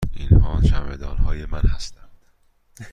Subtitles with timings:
[0.13, 2.17] اینها چمدان های من هستند.